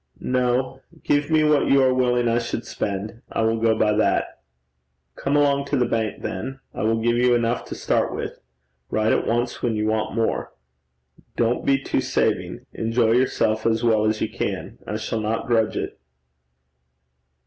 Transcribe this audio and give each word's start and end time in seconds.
'No. 0.19 0.81
Give 1.03 1.29
me 1.29 1.43
what 1.43 1.67
you 1.67 1.83
are 1.83 1.93
willing 1.93 2.27
I 2.27 2.39
should 2.39 2.65
spend: 2.65 3.21
I 3.31 3.43
will 3.43 3.59
go 3.59 3.77
by 3.77 3.93
that.' 3.93 4.41
'Come 5.15 5.35
along 5.37 5.65
to 5.65 5.77
the 5.77 5.85
bank 5.85 6.23
then. 6.23 6.59
I 6.73 6.81
will 6.81 6.99
give 6.99 7.17
you 7.17 7.35
enough 7.35 7.65
to 7.65 7.75
start 7.75 8.11
with. 8.11 8.39
Write 8.89 9.13
at 9.13 9.27
once 9.27 9.61
when 9.61 9.75
you 9.75 9.85
want 9.85 10.15
more. 10.15 10.53
Don't 11.37 11.67
be 11.67 11.77
too 11.79 12.01
saving. 12.01 12.65
Enjoy 12.73 13.11
yourself 13.11 13.63
as 13.67 13.83
well 13.83 14.05
as 14.07 14.21
you 14.21 14.29
can. 14.31 14.79
I 14.87 14.97
shall 14.97 15.19
not 15.19 15.45
grudge 15.45 15.77
it.' 15.77 15.99